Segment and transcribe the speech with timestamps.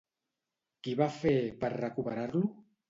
[0.87, 2.47] Qui va fer per recuperar-lo?